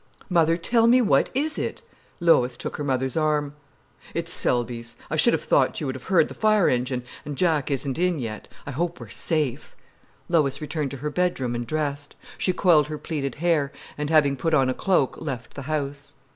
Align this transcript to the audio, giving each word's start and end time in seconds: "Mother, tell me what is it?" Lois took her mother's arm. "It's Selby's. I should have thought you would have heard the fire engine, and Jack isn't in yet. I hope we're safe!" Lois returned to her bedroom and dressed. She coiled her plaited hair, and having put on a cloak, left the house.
"Mother, 0.29 0.57
tell 0.57 0.87
me 0.87 0.99
what 0.99 1.29
is 1.35 1.59
it?" 1.59 1.83
Lois 2.19 2.57
took 2.57 2.77
her 2.77 2.83
mother's 2.83 3.15
arm. 3.15 3.53
"It's 4.15 4.33
Selby's. 4.33 4.95
I 5.11 5.15
should 5.15 5.31
have 5.33 5.43
thought 5.43 5.79
you 5.79 5.85
would 5.85 5.93
have 5.95 6.05
heard 6.05 6.27
the 6.27 6.33
fire 6.33 6.67
engine, 6.67 7.03
and 7.23 7.37
Jack 7.37 7.69
isn't 7.69 7.99
in 7.99 8.17
yet. 8.17 8.47
I 8.65 8.71
hope 8.71 8.99
we're 8.99 9.09
safe!" 9.09 9.75
Lois 10.27 10.59
returned 10.59 10.89
to 10.89 10.97
her 11.05 11.11
bedroom 11.11 11.53
and 11.53 11.67
dressed. 11.67 12.15
She 12.39 12.51
coiled 12.51 12.87
her 12.87 12.97
plaited 12.97 13.35
hair, 13.35 13.71
and 13.95 14.09
having 14.09 14.35
put 14.37 14.55
on 14.55 14.69
a 14.69 14.73
cloak, 14.73 15.21
left 15.21 15.53
the 15.53 15.61
house. 15.69 16.15